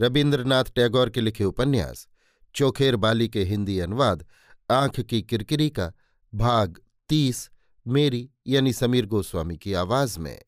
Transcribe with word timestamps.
रविन्द्रनाथ 0.00 0.64
टैगोर 0.64 1.10
के 1.10 1.20
लिखे 1.20 1.44
उपन्यास, 1.44 2.08
चोखेर 2.54 2.96
बाली 2.96 3.28
के 3.28 3.44
हिंदी 3.44 3.78
अनुवाद, 3.78 4.26
आँख 4.70 5.00
की 5.00 5.22
किरकिरी 5.22 5.70
का 5.70 5.92
भाग 6.34 6.80
तीस, 7.08 7.50
मेरी 7.86 8.30
यानी 8.46 8.72
समीर 8.72 9.06
गोस्वामी 9.06 9.56
की 9.56 9.72
आवाज़ 9.72 10.18
में। 10.18 10.42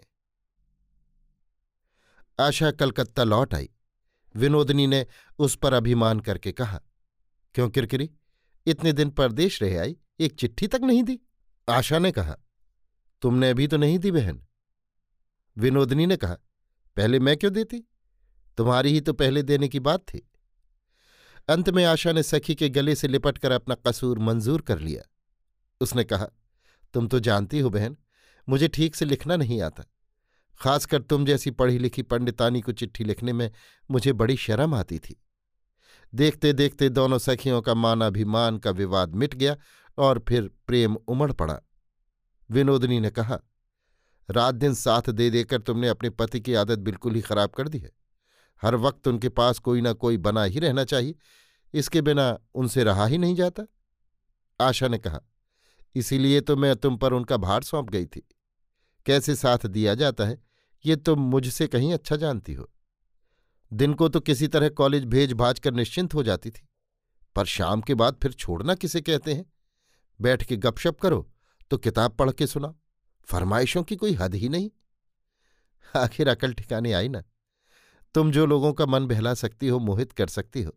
आशा 2.41 2.71
कलकत्ता 2.71 3.25
लौट 3.25 3.55
आई। 3.55 3.71
विनोदनी 4.37 4.87
ने 4.87 5.07
उस 5.39 5.57
पर 5.57 5.73
अभिमान 5.73 6.21
करके 6.21 6.53
कहा, 6.53 6.81
क्यों 7.55 7.71
किरकिरी? 7.71 8.11
इतने 8.67 8.93
दिन 8.93 9.11
परदेश 9.11 9.63
रहे 9.63 9.77
आई, 9.77 9.97
एक 10.21 10.35
चिट्ठी 10.35 10.67
तक 10.67 10.81
नहीं 10.81 11.03
दी? 11.03 11.21
आशा 11.69 11.99
ने 11.99 12.13
कहा, 12.13 12.37
तुमने 13.23 13.51
अभी 13.51 13.67
तो 13.67 13.77
नहीं 13.77 13.99
दी 13.99 14.11
बहन? 14.11 14.47
विनोदनी 15.59 16.07
ने 16.07 16.17
कहा, 16.17 16.35
पहले 16.97 17.19
मैं 17.19 17.37
क्यों 17.37 17.53
देती? 17.53 17.89
तुम्हारी 18.63 18.93
ही 18.93 19.01
तो 19.01 19.13
पहले 19.13 19.43
देने 19.43 19.69
की 19.69 19.81
बात 19.81 20.01
थी। 20.01 20.31
अंत 21.49 21.71
में 21.71 21.85
आशा 21.85 22.13
ने 22.13 22.23
सखी 22.23 22.55
के 22.55 22.69
गले 22.69 22.95
से 22.95 23.09
लिपट 23.09 23.39
कर 23.39 23.53
अपना 23.53 23.75
कसूर 23.75 24.19
मंजूर 24.19 24.61
कर 24.61 24.79
लिया। 24.79 25.03
उसने 25.81 26.05
कहा, 26.05 26.27
तुम 26.95 27.09
तो 27.09 27.21
जानती 27.21 27.61
हो 27.61 27.71
बहन, 27.71 27.97
मुझे 28.49 28.69
ठीक 28.69 28.97
से 28.97 29.05
लिखना 29.05 29.37
नहीं 29.37 29.63
आता। 29.63 29.85
खासकर 30.61 31.03
तुम 31.03 31.25
जैसी 31.27 31.51
पढ़ी 31.51 31.79
लिखी 31.79 32.03
पंडितानी 32.03 32.61
को 32.61 32.73
चिट्ठी 32.73 33.05
लिखने 33.05 33.33
में 33.33 33.51
मुझे 33.91 34.13
बड़ी 34.13 34.37
शर्म 34.37 34.75
आती 34.75 34.99
थी। 34.99 35.23
देखते 36.15 36.53
देखते 36.53 36.89
दोनों 36.89 37.19
सखियों 37.19 37.63
का 37.63 37.75
मानाभिमान 37.75 38.59
का 38.59 38.71
विवाद 38.71 39.15
मिट 39.15 39.35
गया 39.35 39.57
और 39.99 40.25
फिर 40.29 40.51
प्रेम 40.67 40.95
उमड़ 40.95 41.33
पड़ा। 41.33 41.59
विनोदनी 42.51 43.01
ने 43.01 43.11
कहा, 43.11 43.41
रात 44.31 44.55
दिन 44.55 44.75
साथ 44.75 45.11
दे 45.11 45.31
देकर 45.31 45.61
तुमने 45.61 45.89
अपने 45.89 46.11
पति 46.11 46.41
की 46.41 46.55
आदत 46.55 46.79
बिल्कुल 46.79 47.15
ही 47.15 47.21
खराब 47.21 47.51
कर 47.51 47.69
दी 47.69 47.79
है। 47.79 48.02
हर 48.63 48.75
वक्त 48.77 49.09
उनके 49.09 49.29
पास 49.29 49.59
कोई 49.59 49.81
ना 49.81 49.93
कोई 49.93 50.17
बना 50.19 50.43
ही 50.45 50.59
रहना 50.59 50.85
चाहिए। 50.85 51.15
इसके 51.75 52.01
बिना 52.03 52.39
उनसे 52.55 52.85
रहा 52.85 53.07
ही 53.07 53.19
नहीं 53.19 53.35
जाता। 53.35 53.67
आशा 54.61 54.89
ने 54.89 54.99
कहा, 54.99 55.21
इसीलिए 55.95 56.41
तो 56.41 56.57
मैं 56.57 56.75
तुम 56.77 56.97
पर 56.97 57.13
उनका 57.13 57.37
भार 57.37 57.63
सौंप 57.63 57.91
गई 57.91 58.07
थी। 58.07 58.23
कैसे 59.07 59.35
साथ 59.35 59.67
दिया 59.67 59.95
जाता 59.95 60.25
है, 60.25 60.39
ये 60.85 60.97
तुम 60.97 61.21
मुझसे 61.21 61.67
कहीं 61.67 61.93
अच्छा 61.95 62.17
जानती 62.17 62.55
हो। 62.55 62.69
दिन 63.73 63.95
को 63.95 64.09
तो 64.09 64.21
किसी 64.21 64.49
तरह 64.49 64.69
कॉलेज 64.69 65.05
भेज 65.05 65.33
भाज 65.33 65.59
कर 65.59 65.73
निश्चिंत 65.73 66.15
हो 66.15 66.23
जाती 66.23 66.51
थी। 66.51 66.69
पर 67.37 67.47
शाम 67.47 67.81
के 67.81 67.95
बाद 67.95 68.19
फिर 68.23 68.33
छोड़ना 68.33 68.75
किसे 68.75 69.01
कहते 69.01 69.35
हैं? 69.35 69.45
बैठ 70.21 70.43
के 70.45 70.57
गपशप 70.57 70.99
करो 71.01 71.29
तो 71.71 71.79
किताब 71.79 72.13
पढ़ 72.13 72.31
के 72.33 72.47
सुनाओ। 72.47 72.75
फरमाइशों 73.29 73.83
की 73.83 73.97
कोई 73.97 74.13
हद 74.13 74.35
ही 74.35 74.49
नहीं। 74.49 74.71
आखिर 75.95 76.29
अकल 76.29 76.53
ठिकाने 76.53 76.93
आई 76.93 77.09
ना। 77.09 77.23
तुम 78.15 78.33
जो 78.33 78.47
लोगों 78.47 78.73
का 78.73 78.87
मन 78.87 79.07
बहला 79.07 79.35
सकती 79.35 79.69
हो, 79.69 79.79
मोहित 79.79 80.13
कर 80.13 80.27
सकती 80.27 80.63
हो। 80.63 80.73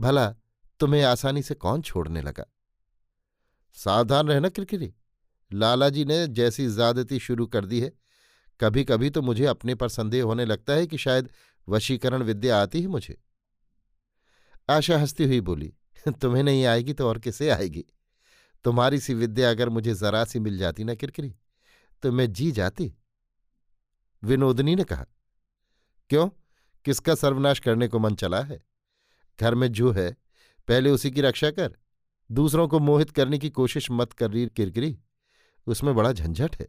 भला, 0.00 0.34
तुम्हें 0.80 1.02
आसानी 1.02 1.42
से 1.42 1.54
कौन 1.54 1.82
छोड़ने 1.82 2.22
लगा? 2.22 2.44
सावधान 3.74 4.28
रहना, 4.28 4.48
किरकिरी। 4.48 4.94
लालाजी 5.52 6.04
ने 6.04 6.26
जैसी 6.26 6.68
ज्यादती 6.68 7.18
शुरू 7.18 7.46
कर 7.46 7.64
दी 7.64 7.80
है। 7.80 7.92
कभी 8.60 8.84
कभी 8.84 9.10
तो 9.10 9.22
मुझे 9.22 9.46
अपने 9.46 9.74
पर 9.74 9.88
संदेह 9.88 10.24
होने 10.24 10.44
लगता 10.44 10.72
है 10.72 10.86
कि 10.86 10.98
शायद 10.98 11.30
वशीकरण 11.68 12.22
विद्या 12.22 12.62
आती 12.62 12.80
ही 12.80 12.86
मुझे। 12.86 13.22
आशा 14.70 14.98
हंसती 14.98 15.24
हुई 15.24 15.40
बोली, 15.40 15.74
तुम्हें 16.08 16.42
नहीं 16.42 16.64
आएगी 16.64 16.92
तो 16.92 17.08
और 17.08 17.18
किसे 17.18 17.50
आएगी? 17.50 17.84
तुम्हारी 18.64 19.00
सी 19.00 19.14
विद्या 19.14 19.50
अगर 19.50 19.68
मुझे 19.68 19.94
जरा 19.94 20.24
सी 20.24 20.38
मिल 20.38 20.58
जाती 20.58 20.84
ना, 20.84 20.94
किरकिरी 20.94 21.34
तो 22.02 22.12
मैं 22.12 22.32
जी 22.32 22.52
जाती? 22.52 22.94
विनोदनी 24.24 24.74
ने 24.74 24.84
कहा, 24.84 25.06
क्यों? 26.10 26.30
किसका 26.84 27.14
सर्वनाश 27.14 27.58
करने 27.58 27.88
को 27.88 27.98
मन 27.98 28.14
चला 28.14 28.40
है? 28.40 28.62
घर 29.40 29.54
में 29.54 29.72
जो 29.72 29.92
है, 29.92 30.16
पहले 30.68 30.90
उसी 30.90 31.10
की 31.10 31.20
रक्षा 31.20 31.50
कर, 31.50 31.76
दूसरों 32.32 32.68
को 32.68 32.78
मोहित 32.78 33.10
करने 33.10 33.38
की 33.38 33.50
कोशिश 33.50 33.90
मत 33.90 34.12
कर 34.12 34.30
रही 34.30 34.46
किरकिरी। 34.46 34.98
उसमें 35.66 35.94
बड़ा 35.94 36.12
झंझट 36.12 36.56
है। 36.56 36.68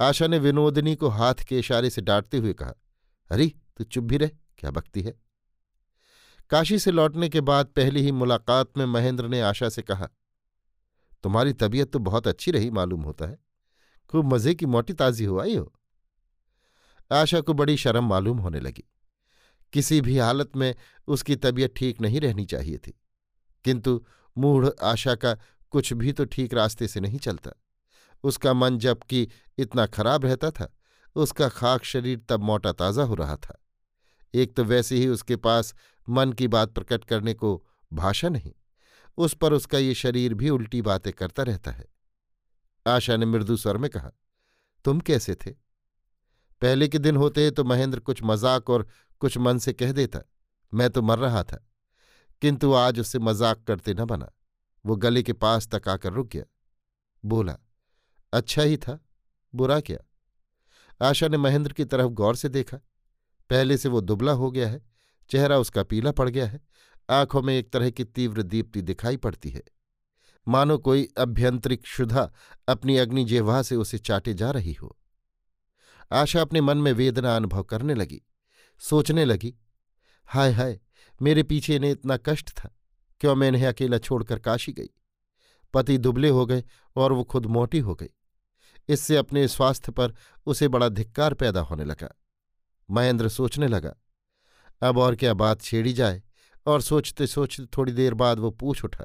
आशा 0.00 0.26
ने 0.26 0.38
विनोदनी 0.38 0.96
को 0.96 1.08
हाथ 1.08 1.34
के 1.34 1.58
इशारे 1.58 1.90
से 1.90 2.02
डांटते 2.02 2.38
हुए 2.38 2.52
कहा, 2.52 2.74
अरे, 3.30 3.52
तू 3.76 3.84
चुप 3.84 4.04
भी 4.04 4.16
रह, 4.16 4.30
क्या 4.58 4.70
बकती 4.70 5.02
है? 5.02 5.14
काशी 6.50 6.78
से 6.78 6.90
लौटने 6.90 7.28
के 7.28 7.40
बाद 7.40 7.66
पहली 7.66 8.02
ही 8.02 8.12
मुलाकात 8.12 8.78
में 8.78 8.86
महेंद्र 8.86 9.28
ने 9.28 9.40
आशा 9.40 9.68
से 9.68 9.82
कहा, 9.82 10.08
तुम्हारी 11.22 11.52
तबीयत 11.52 11.92
तो 11.92 11.98
बहुत 11.98 12.26
अच्छी 12.26 12.50
रही, 12.50 12.70
मालूम 12.70 13.02
होता 13.02 13.26
है। 13.26 13.38
खूब 14.08 14.34
मज़े 14.34 14.54
की 14.54 14.66
मोटी 14.66 14.92
ताजी 14.92 15.24
हो 15.24 15.40
आई 15.40 15.56
हो। 15.56 15.72
आशा 17.10 17.40
को 17.40 17.52
बड़ी 17.52 17.76
शर्म 17.76 18.04
मालूम 18.04 18.38
होने 18.38 18.60
लगी। 18.60 18.84
किसी 19.72 20.00
भी 20.00 20.18
हालत 20.18 20.56
में 20.56 20.74
उसकी 21.08 21.36
तबीयत 21.36 21.74
ठीक 21.76 22.00
नहीं 22.00 22.20
रहनी 22.20 22.44
चाहिए 22.46 22.78
थी। 22.78 22.98
किंतु 23.64 24.04
मूढ़ 24.36 24.68
आशा 24.82 25.14
का 25.14 25.34
कुछ 25.72 25.92
भी 25.92 26.12
तो 26.12 26.24
ठीक 26.24 26.54
रास्ते 26.54 26.88
से 26.88 27.00
नहीं 27.00 27.18
चलता। 27.18 27.50
उसका 28.24 28.52
मन 28.54 28.78
जबकि 28.78 29.28
इतना 29.58 29.86
खराब 29.86 30.24
रहता 30.24 30.50
था, 30.50 30.72
उसका 31.16 31.48
खाक 31.48 31.84
शरीर 31.84 32.20
तब 32.28 32.40
मोटा 32.40 32.72
ताज़ा 32.72 33.02
हो 33.02 33.14
रहा 33.14 33.36
था। 33.36 33.56
एक 34.34 34.54
तो 34.56 34.64
वैसे 34.64 34.96
ही 34.96 35.06
उसके 35.08 35.36
पास 35.36 35.74
मन 36.08 36.32
की 36.32 36.48
बात 36.48 36.72
प्रकट 36.72 37.04
करने 37.04 37.34
को 37.34 37.62
भाषा 37.92 38.28
नहीं, 38.28 38.52
उस 39.18 39.34
पर 39.34 39.52
उसका 39.52 39.78
ये 39.78 39.94
शरीर 39.94 40.34
भी 40.34 40.50
उल्टी 40.50 40.82
बातें 40.82 41.12
करता 41.12 41.42
रहता 41.42 41.70
है। 41.70 41.86
आशा 42.86 43.16
ने 43.16 43.26
मृदु 43.26 43.56
स्वर 43.56 43.76
में 43.76 43.90
कहा, 43.90 44.10
तुम 44.84 45.00
कैसे 45.00 45.34
थे? 45.36 45.54
पहले 46.62 46.88
के 46.88 46.98
दिन 46.98 47.16
होते 47.16 47.50
तो 47.50 47.64
महेंद्र 47.64 48.00
कुछ 48.00 48.22
मज़ाक 48.22 48.70
और 48.70 48.86
कुछ 49.22 49.38
मन 49.38 49.58
से 49.58 49.72
कह 49.72 49.92
देता, 49.92 50.20
मैं 50.72 50.90
तो 50.90 51.02
मर 51.02 51.18
रहा 51.18 51.42
था, 51.42 51.64
किंतु 52.42 52.72
आज 52.74 53.00
उससे 53.00 53.18
मज़ाक 53.20 53.64
करते 53.66 53.94
न 53.94 54.04
बना 54.06 54.30
वो 54.84 54.96
गले 54.96 55.22
के 55.22 55.32
पास 55.34 55.68
तक 55.68 55.88
आकर 55.88 56.12
रुक 56.12 56.28
गया। 56.28 56.44
बोला 57.24 57.56
अच्छा 58.32 58.62
ही 58.62 58.76
था, 58.76 58.98
बुरा 59.54 59.80
क्या 59.80 59.98
आशा 61.00 61.28
ने 61.28 61.36
महेंद्र 61.38 61.72
की 61.72 61.84
तरफ़ 61.84 62.08
गौर 62.12 62.36
से 62.36 62.48
देखा। 62.50 62.76
पहले 63.50 63.76
से 63.76 63.88
वो 63.88 64.00
दुबला 64.00 64.32
हो 64.32 64.50
गया 64.50 64.68
है, 64.68 64.80
चेहरा 65.30 65.58
उसका 65.58 65.82
पीला 65.82 66.12
पड़ 66.12 66.28
गया 66.28 66.46
है, 66.46 66.60
आँखों 67.08 67.42
में 67.42 67.54
एक 67.54 67.72
तरह 67.72 67.90
की 67.90 68.04
तीव्र 68.06 68.42
दीप्ति 68.44 68.82
दिखाई 68.82 69.16
पड़ती 69.18 69.50
है। 69.50 69.62
मानो 70.46 70.76
कोई 70.78 71.08
अभ्यंतरिक 71.18 71.86
शुद्धा 71.86 72.30
अपनी 72.68 72.96
अग्नि 72.98 73.24
जेवा 73.24 73.60
से 73.62 73.76
उसे 73.76 73.98
चाटे 74.00 74.34
जा 74.34 74.50
रही 74.50 74.72
हो। 74.72 74.96
आशा 76.12 76.40
अपने 76.40 76.60
मन 76.60 76.78
में 76.78 76.92
वेदना 76.92 77.36
अनुभव 77.36 77.62
करने 77.62 77.94
लगी। 77.94 78.20
सोचने 78.80 79.24
लगी, 79.24 79.54
हाय 80.28 80.52
हाय, 80.52 80.78
मेरे 81.20 81.42
पीछे 81.42 81.76
इन्हें 81.76 81.90
इतना 81.90 82.16
कष्ट 82.16 82.50
था, 82.50 82.74
क्यों 83.20 83.34
मैं 83.34 83.48
इन्हें 83.48 83.66
अकेला 83.66 83.98
छोड़कर 83.98 84.38
काशी 84.38 84.72
गई? 84.72 84.88
पति 85.74 85.98
दुबले 85.98 86.28
हो 86.28 86.46
गए 86.46 86.64
और 86.96 87.12
वो 87.12 87.24
खुद 87.24 87.46
मोटी 87.46 87.78
हो 87.78 87.94
गई। 87.94 88.08
इससे 88.88 89.16
अपने 89.16 89.46
स्वास्थ्य 89.48 89.92
पर 89.92 90.14
उसे 90.46 90.68
बड़ा 90.68 90.88
धिक्कार 90.88 91.34
पैदा 91.34 91.60
होने 91.60 91.84
लगा। 91.84 92.14
महेंद्र 92.88 93.28
सोचने 93.28 93.68
लगा, 93.68 93.94
अब 94.82 94.98
और 94.98 95.16
क्या 95.16 95.34
बात 95.34 95.62
छेड़ी 95.62 95.92
जाए? 95.92 96.22
और 96.66 96.80
सोचते 96.82 97.26
सोचते 97.26 97.66
थोड़ी 97.76 97.92
देर 97.92 98.14
बाद 98.14 98.38
वो 98.38 98.50
पूछ 98.50 98.84
उठा, 98.84 99.04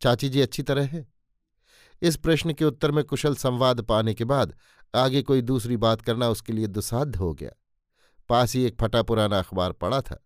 चाची 0.00 0.28
जी 0.28 0.40
अच्छी 0.40 0.62
तरह 0.62 0.86
है? 0.86 1.06
इस 2.02 2.16
प्रश्न 2.16 2.52
के 2.52 2.64
उत्तर 2.64 2.90
में 2.90 3.02
कुशल 3.04 3.34
संवाद 3.34 3.80
पाने 3.80 4.14
के 4.14 4.24
बाद 4.24 4.54
आगे 4.94 5.22
कोई 5.22 5.42
दूसरी 5.42 5.76
बात 5.76 6.00
करना 6.00 6.28
उसके 6.28 6.52
लिए 6.52 6.66
दुसाध्य 6.66 7.18
हो 7.18 7.34
गया। 7.34 7.50
पास 8.28 8.54
ही 8.54 8.64
एक 8.64 8.76
फटा 8.80 9.02
पुराना 9.02 9.38
अखबार 9.38 9.72
पड़ा 9.72 10.00
था। 10.00 10.24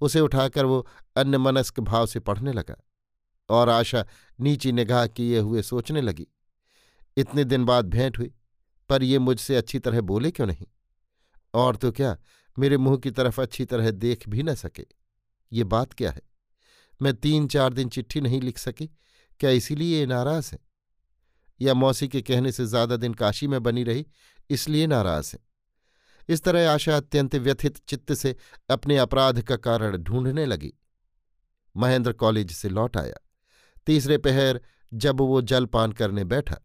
उसे 0.00 0.20
उठाकर 0.20 0.64
वो 0.64 0.88
अन्य 1.16 1.38
मनस्क 1.38 1.80
भाव 1.80 2.06
से 2.06 2.20
पढ़ने 2.20 2.52
लगा 2.52 2.76
और 3.50 3.68
आशा 3.68 4.06
नीची 4.40 4.72
निगाह 4.72 5.06
किए 5.06 5.38
हुए 5.38 5.62
सोचने 5.62 6.00
लगी। 6.00 6.26
इतने 7.16 7.44
दिन 7.44 7.64
बाद 7.64 7.86
भेंट 7.86 8.18
हुई, 8.18 8.34
पर 8.88 9.02
ये 9.02 9.18
मुझसे 9.18 9.56
अच्छी 9.56 9.78
तरह 9.78 10.00
बोले 10.00 10.30
क्यों 10.30 10.46
नहीं? 10.46 10.66
और 11.54 11.76
तो 11.76 11.92
क्या, 11.92 12.18
मेरे 12.58 12.76
मुँह 12.76 12.96
की 12.96 13.10
तरफ़ 13.10 13.40
अच्छी 13.40 13.64
तरह 13.64 13.90
देख 13.90 14.28
भी 14.28 14.42
न 14.42 14.54
सके। 14.54 14.86
ये 15.52 15.64
बात 15.64 15.92
क्या 15.92 16.10
है? 16.10 16.22
मैं 17.02 17.14
तीन 17.14 17.48
चार 17.48 17.72
दिन 17.72 17.88
चिट्ठी 17.88 18.20
नहीं 18.20 18.40
लिख 18.40 18.58
सकी, 18.58 18.90
क्या 19.40 19.50
इसीलिए 19.50 20.00
ये 20.00 20.06
नाराज़ 20.06 20.52
है? 20.52 20.65
या 21.60 21.74
मौसी 21.74 22.08
के 22.08 22.22
कहने 22.22 22.52
से 22.52 22.66
ज़्यादा 22.66 22.96
दिन 22.96 23.14
काशी 23.14 23.46
में 23.46 23.62
बनी 23.62 23.84
रही, 23.84 24.06
इसलिए 24.50 24.86
नाराज़ 24.86 25.30
है। 25.32 25.38
इस 26.28 26.42
तरह 26.42 26.70
आशा 26.70 26.96
अत्यंत 26.96 27.34
व्यथित 27.36 27.78
चित्त 27.88 28.12
से 28.12 28.34
अपने 28.70 28.96
अपराध 28.98 29.40
का 29.42 29.56
कारण 29.58 29.96
ढूँढने 29.96 30.46
लगी। 30.46 30.72
महेंद्र 31.74 32.12
कॉलेज 32.14 32.52
से 32.52 32.68
लौट 32.68 32.96
आया। 32.96 33.14
तीसरे 33.86 34.18
पहर 34.18 34.60
जब 34.92 35.20
वो 35.20 35.40
जलपान 35.42 35.92
करने 35.92 36.24
बैठा, 36.24 36.56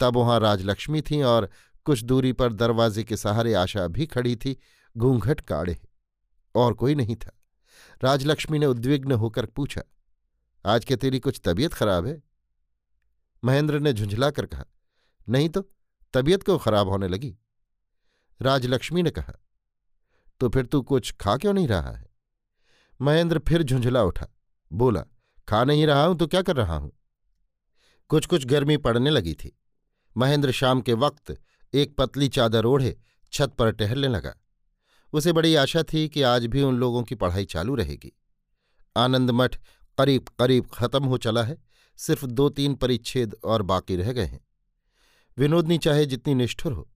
तब 0.00 0.16
वहाँ 0.16 0.38
राजलक्ष्मी 0.40 1.00
थी 1.00 1.22
और 1.22 1.48
कुछ 1.86 2.02
दूरी 2.04 2.32
पर 2.32 2.52
दरवाजे 2.52 3.04
के 3.04 3.16
सहारे 3.16 3.54
आशा 3.54 3.86
भी 3.88 4.06
खड़ी 4.06 4.34
थी, 4.36 4.56
घूंघट 4.96 5.40
काढ़े। 5.40 5.76
और 6.54 6.72
कोई 6.74 6.94
नहीं 6.94 7.16
था। 7.16 7.30
राजलक्ष्मी 8.02 8.58
ने 8.58 8.66
उद्विग्न 8.66 9.12
होकर 9.12 9.46
पूछा, 9.46 9.82
आज 10.64 10.84
क्या 10.84 10.96
तेरी 10.96 11.18
कुछ 11.18 11.40
तबीयत 11.44 11.74
खराब 11.74 12.06
है? 12.06 12.22
महेंद्र 13.42 13.78
ने 13.78 13.92
झुंझलाकर 13.92 14.46
कहा, 14.46 14.64
नहीं 15.26 15.48
तो 15.48 15.62
तबीयत 16.14 16.42
क्यों 16.42 16.58
खराब 16.58 16.88
होने 16.88 17.08
लगी? 17.08 17.36
राजलक्ष्मी 18.40 19.02
ने 19.02 19.10
कहा 19.10 19.32
तो 20.40 20.48
फिर 20.48 20.66
तू 20.66 20.80
कुछ 20.82 21.12
खा 21.12 21.36
क्यों 21.36 21.52
नहीं 21.52 21.68
रहा 21.68 21.90
है? 21.90 22.06
महेंद्र 23.00 23.38
फिर 23.38 23.62
झुंझला 23.62 24.02
उठा, 24.02 24.26
बोला, 24.70 25.04
खा 25.48 25.62
नहीं 25.64 25.86
रहा 25.86 26.04
हूँ 26.04 26.16
तो 26.18 26.26
क्या 26.26 26.42
कर 26.42 26.56
रहा 26.56 26.76
हूँ? 26.76 26.92
कुछ 28.10 28.26
कुछ 28.26 28.44
गर्मी 28.46 28.76
पड़ने 28.76 29.10
लगी 29.10 29.34
थी। 29.34 29.56
महेंद्र 30.16 30.52
शाम 30.52 30.80
के 30.80 30.92
वक्त 30.94 31.36
एक 31.74 31.94
पतली 31.96 32.28
चादर 32.28 32.64
ओढ़े, 32.64 32.96
छत 33.32 33.54
पर 33.58 33.70
टहलने 33.72 34.08
लगा। 34.08 34.34
उसे 35.12 35.32
बड़ी 35.32 35.54
आशा 35.54 35.82
थी 35.82 36.08
कि 36.08 36.22
आज 36.22 36.46
भी 36.46 36.62
उन 36.62 36.76
लोगों 36.76 37.02
की 37.02 37.14
पढ़ाई 37.14 37.44
चालू 37.44 37.74
रहेगी। 37.74 38.12
आनंद 38.96 39.30
मठ 39.30 39.56
करीब 39.98 40.28
करीब 40.38 40.66
खत्म 40.66 41.04
हो 41.04 41.18
चला 41.18 41.42
है। 41.42 41.56
सिर्फ़ 41.98 42.26
दो 42.26 42.48
तीन 42.48 42.74
परिच्छेद 42.74 43.34
और 43.44 43.62
बाकी 43.62 43.96
रह 43.96 44.12
गए 44.12 44.24
हैं। 44.24 44.40
विनोदनी 45.38 45.78
चाहे 45.78 46.06
जितनी 46.06 46.34
निष्ठुर 46.34 46.72
हो, 46.72 46.88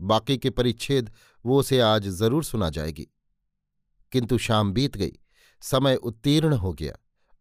बाकी 0.00 0.38
के 0.38 0.50
परिच्छेद 0.50 1.10
वो 1.44 1.58
उसे 1.60 1.80
आज 1.80 2.08
ज़रूर 2.08 2.44
सुना 2.44 2.70
जाएगी। 2.70 3.06
किंतु 4.12 4.38
शाम 4.38 4.72
बीत 4.72 4.96
गई, 4.96 5.12
समय 5.62 5.94
उत्तीर्ण 5.94 6.52
हो 6.52 6.72
गया 6.72 6.94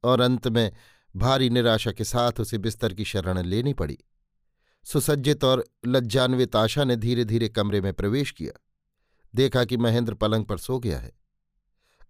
और 0.04 0.22
अंत 0.22 0.48
में 0.48 0.72
भारी 1.16 1.50
निराशा 1.50 1.92
के 1.92 2.04
साथ 2.04 2.40
उसे 2.40 2.58
बिस्तर 2.58 2.94
की 2.94 3.06
शरण 3.06 3.42
लेनी 3.44 3.74
पड़ी। 3.74 3.98
सुसज्जित 4.84 5.44
और 5.44 5.64
लज्जान्वित 5.86 6.56
आशा 6.56 6.84
ने 6.84 6.96
धीरे 6.96 7.26
धीरे 7.26 7.50
कमरे 7.50 7.82
में 7.82 7.94
प्रवेश 7.94 8.32
किया। 8.32 8.60
देखा 9.36 9.64
कि 9.64 9.78
महेंद्र 9.78 10.14
पलंग 10.14 10.46
पर 10.46 10.58
सो 10.58 10.80
गया 10.80 11.00
है। 11.00 11.12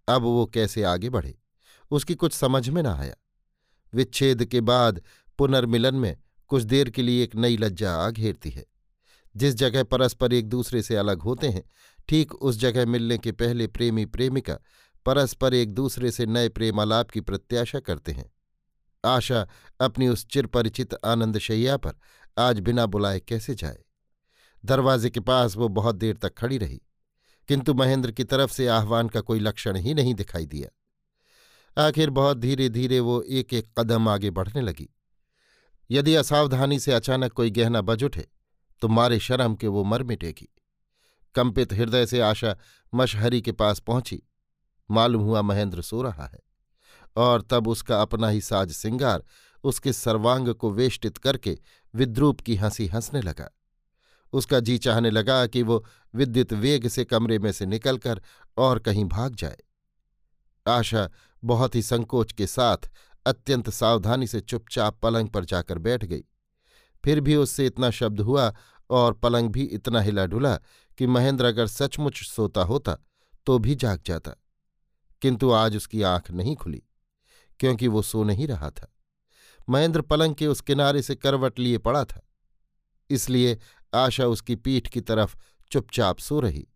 अब 0.07 0.21
वो 0.21 0.45
कैसे 0.45 0.83
आगे 0.83 1.09
बढ़े, 1.09 1.37
उसकी 1.91 2.15
कुछ 2.15 2.33
समझ 2.33 2.69
में 2.69 2.81
न 2.83 2.85
आया। 2.85 3.15
विच्छेद 3.93 4.45
के 4.45 4.61
बाद 4.61 5.01
पुनर्मिलन 5.37 5.95
में 5.95 6.15
कुछ 6.47 6.63
देर 6.63 6.89
के 6.89 7.01
लिए 7.01 7.23
एक 7.23 7.35
नई 7.35 7.57
लज्जा 7.57 7.93
आ 7.95 8.09
घेरती 8.09 8.49
है। 8.49 8.65
जिस 9.35 9.55
जगह 9.55 9.83
परस्पर 9.83 10.33
एक 10.33 10.47
दूसरे 10.49 10.81
से 10.81 10.95
अलग 10.95 11.21
होते 11.21 11.47
हैं, 11.47 11.63
ठीक 12.09 12.33
उस 12.33 12.57
जगह 12.57 12.85
मिलने 12.85 13.17
के 13.17 13.31
पहले 13.31 13.67
प्रेमी 13.67 14.05
प्रेमिका 14.05 14.57
परस्पर 15.05 15.53
एक 15.53 15.73
दूसरे 15.73 16.11
से 16.11 16.25
नए 16.25 16.49
प्रेमालाप 16.49 17.11
की 17.11 17.21
प्रत्याशा 17.21 17.79
करते 17.79 18.11
हैं। 18.11 18.31
आशा 19.05 19.47
अपनी 19.79 20.07
उस 20.07 20.25
चिरपरिचित 20.27 20.95
आनंदशैया 21.05 21.77
पर 21.77 21.93
आज 22.37 22.59
बिना 22.59 22.85
बुलाए 22.85 23.19
कैसे 23.19 23.55
जाए? 23.55 23.77
दरवाजे 24.65 25.09
के 25.09 25.19
पास 25.19 25.55
वो 25.55 25.67
बहुत 25.67 25.95
देर 25.95 26.17
तक 26.17 26.33
खड़ी 26.37 26.57
रही, 26.57 26.81
किंतु 27.49 27.73
महेंद्र 27.73 28.11
की 28.11 28.23
तरफ़ 28.23 28.51
से 28.51 28.67
आह्वान 28.67 29.09
का 29.09 29.21
कोई 29.21 29.39
लक्षण 29.39 29.77
ही 29.77 29.93
नहीं 29.93 30.13
दिखाई 30.13 30.45
दिया। 30.45 30.69
आखिर 31.79 32.09
बहुत 32.09 32.37
धीरे 32.37 32.69
धीरे 32.69 32.99
वो 32.99 33.21
एक 33.21 33.53
एक 33.53 33.67
कदम 33.79 34.07
आगे 34.09 34.29
बढ़ने 34.29 34.61
लगी। 34.61 34.89
यदि 35.91 36.15
असावधानी 36.15 36.79
से 36.79 36.91
अचानक 36.93 37.31
कोई 37.31 37.51
गहना 37.51 37.81
बज 37.81 38.03
उठे 38.03 38.27
तो 38.81 38.87
मारे 38.87 39.19
शर्म 39.19 39.55
के 39.55 39.67
वो 39.67 39.83
मर 39.83 40.03
मिटेगी। 40.03 40.47
कंपित 41.35 41.73
हृदय 41.73 42.05
से 42.05 42.19
आशा 42.21 42.55
मशहरी 42.95 43.41
के 43.41 43.51
पास 43.51 43.79
पहुँची। 43.79 44.21
मालूम 44.91 45.21
हुआ 45.21 45.41
महेंद्र 45.41 45.81
सो 45.81 46.01
रहा 46.01 46.25
है। 46.27 46.39
और 47.15 47.41
तब 47.41 47.67
उसका 47.67 48.01
अपना 48.01 48.29
ही 48.29 48.41
साज 48.41 48.71
सिंगार 48.71 49.23
उसके 49.63 49.93
सर्वांग 49.93 50.53
को 50.53 50.71
वेष्टित 50.71 51.17
करके 51.17 51.57
विद्रूप 51.95 52.41
की 52.41 52.55
हँसी 52.55 52.87
हंसने 52.87 53.21
लगा। 53.21 53.49
उसका 54.33 54.59
जी 54.59 54.77
चाहने 54.77 55.09
लगा 55.09 55.45
कि 55.47 55.63
वो 55.63 55.85
विद्युत 56.15 56.53
वेग 56.53 56.87
से 56.87 57.05
कमरे 57.05 57.39
में 57.39 57.51
से 57.51 57.65
निकलकर 57.65 58.21
और 58.57 58.79
कहीं 58.79 59.05
भाग 59.05 59.35
जाए। 59.35 59.57
आशा 60.67 61.09
बहुत 61.43 61.75
ही 61.75 61.81
संकोच 61.81 62.31
के 62.31 62.47
साथ 62.47 62.89
अत्यंत 63.25 63.69
सावधानी 63.69 64.27
से 64.27 64.39
चुपचाप 64.39 64.99
पलंग 64.99 65.29
पर 65.29 65.45
जाकर 65.45 65.77
बैठ 65.77 66.05
गई। 66.05 66.23
फिर 67.03 67.21
भी 67.21 67.35
उससे 67.35 67.65
इतना 67.65 67.89
शब्द 67.91 68.21
हुआ 68.21 68.53
और 68.89 69.13
पलंग 69.13 69.49
भी 69.49 69.63
इतना 69.63 70.01
हिला 70.01 70.25
डुला 70.25 70.55
कि 70.97 71.07
महेंद्र 71.07 71.45
अगर 71.45 71.67
सचमुच 71.67 72.23
सोता 72.23 72.61
होता 72.61 72.97
तो 73.45 73.59
भी 73.59 73.75
जाग 73.75 74.01
जाता। 74.05 74.31
किंतु 75.21 75.51
आज 75.51 75.75
उसकी 75.75 76.01
आँख 76.01 76.31
नहीं 76.31 76.55
खुली, 76.55 76.83
क्योंकि 77.59 77.87
वो 77.87 78.01
सो 78.01 78.23
नहीं 78.23 78.47
रहा 78.47 78.69
था। 78.69 78.95
महेंद्र 79.69 80.01
पलंग 80.01 80.35
के 80.35 80.47
उस 80.47 80.61
किनारे 80.61 81.01
से 81.01 81.15
करवट 81.15 81.59
लिए 81.59 81.77
पड़ा 81.77 82.03
था। 82.05 82.21
इसलिए 83.09 83.57
आशा 83.93 84.25
उसकी 84.25 84.55
पीठ 84.55 84.87
की 84.87 85.01
तरफ़ 85.01 85.37
चुपचाप 85.71 86.19
सो 86.19 86.39
रही। 86.39 86.67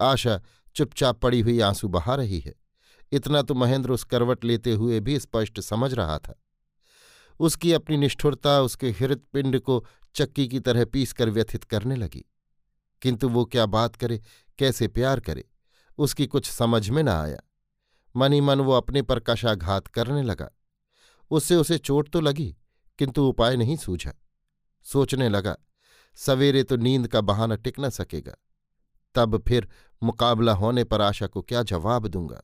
आशा 0.00 0.40
चुपचाप 0.74 1.20
पड़ी 1.20 1.40
हुई 1.40 1.60
आँसू 1.60 1.88
बहा 1.88 2.14
रही 2.14 2.40
है। 2.40 2.54
इतना 3.12 3.42
तो 3.42 3.54
महेंद्र 3.54 3.90
उस 3.90 4.04
करवट 4.04 4.44
लेते 4.44 4.72
हुए 4.72 5.00
भी 5.00 5.20
स्पष्ट 5.20 5.60
समझ 5.60 5.94
रहा 5.94 6.18
था। 6.18 6.42
उसकी 7.40 7.72
अपनी 7.72 7.96
निष्ठुरता, 7.96 8.60
उसके 8.60 8.90
हृदपिंड 8.90 9.60
को 9.60 9.86
चक्की 10.14 10.48
की 10.48 10.60
तरह 10.60 10.84
पीस 10.84 11.12
कर 11.12 11.30
व्यथित 11.30 11.64
करने 11.64 11.96
लगी। 11.96 12.24
किंतु 13.02 13.28
वो 13.28 13.44
क्या 13.44 13.66
बात 13.66 13.96
करे, 13.96 14.22
कैसे 14.58 14.88
प्यार 14.88 15.20
करे, 15.20 15.48
उसकी 15.98 16.26
कुछ 16.26 16.50
समझ 16.50 16.90
में 16.90 17.02
न 17.02 17.08
आया। 17.08 17.40
मनी 18.16 18.40
मन 18.40 18.60
वो 18.60 18.72
अपने 18.72 19.02
पर 19.02 19.20
कशाघात 19.20 19.86
करने 19.86 20.22
लगा। 20.22 20.50
उससे 21.30 21.56
उसे 21.56 21.78
चोट 21.78 22.08
तो 22.08 22.20
लगी, 22.20 22.56
किंतु 22.98 23.26
उपाय 23.26 23.56
नहीं 23.56 23.76
सूझा। 23.76 24.12
सोचने 24.82 25.28
लगा, 25.28 25.56
सवेरे 26.14 26.62
तो 26.62 26.76
नींद 26.76 27.08
का 27.08 27.20
बहाना 27.20 27.56
टिक 27.56 27.80
न 27.80 27.90
सकेगा। 27.90 28.34
तब 29.14 29.44
फिर 29.48 29.68
मुकाबला 30.02 30.52
होने 30.52 30.84
पर 30.84 31.00
आशा 31.00 31.26
को 31.26 31.42
क्या 31.42 31.62
जवाब 31.62 32.06
दूँगा? 32.06 32.42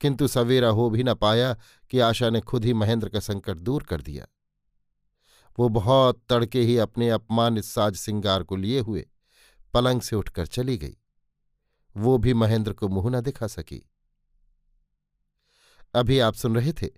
किंतु 0.00 0.28
सवेरा 0.28 0.68
हो 0.68 0.90
भी 0.90 1.02
न 1.02 1.14
पाया 1.14 1.56
कि 1.90 1.98
आशा 1.98 2.30
ने 2.30 2.40
खुद 2.40 2.64
ही 2.64 2.72
महेंद्र 2.72 3.08
का 3.08 3.20
संकट 3.20 3.56
दूर 3.56 3.82
कर 3.82 4.00
दिया। 4.00 4.26
वो 5.58 5.68
बहुत 5.68 6.22
तड़के 6.28 6.60
ही 6.60 6.78
अपने 6.78 7.10
अपमानित 7.10 7.64
साज 7.64 7.94
सिंगार 7.94 8.42
को 8.42 8.56
लिए 8.56 8.80
हुए 8.80 9.08
पलंग 9.74 10.00
से 10.00 10.16
उठकर 10.16 10.46
चली 10.46 10.78
गई। 10.78 10.96
वो 11.96 12.18
भी 12.18 12.34
महेंद्र 12.34 12.72
को 12.72 12.88
मुँह 12.88 13.10
न 13.10 13.20
दिखा 13.20 13.46
सकी। 13.46 13.90
अभी 15.94 16.18
आप 16.18 16.34
सुन 16.34 16.54
रहे 16.54 16.72
थे 16.72 16.88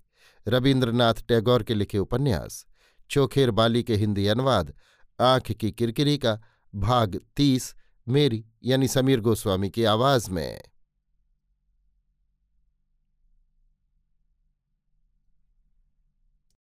रविन्द्रनाथ 0.48 1.14
टैगोर 1.14 1.62
के 1.62 1.74
लिखे 1.74 1.98
उपन्यास, 1.98 2.66
चोखेर 3.10 3.50
बाली 3.50 3.82
के 3.82 3.96
हिंदी 3.96 4.26
अनुवाद, 4.26 4.74
आँख 5.20 5.52
की 5.52 5.72
किरकिरी 5.72 6.18
का 6.18 6.40
भाग 6.74 7.20
तीस, 7.36 7.74
मेरी 8.08 8.46
यानी 8.64 8.88
समीर 8.88 9.20
गोस्वामी 9.20 9.70
की 9.70 9.84
आवाज़ 9.84 10.30
में। 10.30 10.69